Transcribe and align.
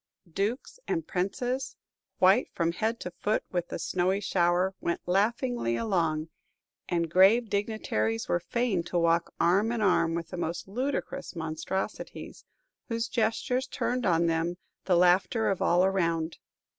Dukes 0.33 0.79
and 0.87 1.05
princes, 1.05 1.75
white 2.17 2.49
from 2.55 2.71
head 2.71 2.99
to 3.01 3.11
foot 3.11 3.43
with 3.51 3.67
the 3.67 3.77
snowy 3.77 4.19
shower, 4.19 4.73
went 4.81 4.99
laughingly 5.07 5.75
along, 5.75 6.29
and 6.89 7.07
grave 7.07 7.51
dignitaries 7.51 8.27
were 8.27 8.39
fain 8.39 8.81
to 8.85 8.97
walk 8.97 9.31
arm 9.39 9.69
inarm 9.69 10.15
with 10.15 10.29
the 10.29 10.37
most 10.37 10.67
ludicrous 10.67 11.35
monstrosities, 11.35 12.45
whose 12.89 13.07
gestures 13.09 13.67
turned 13.67 14.07
on 14.07 14.25
them 14.25 14.57
the 14.85 14.97
laughter 14.97 15.51
of 15.51 15.61
all 15.61 15.85
around. 15.85 16.39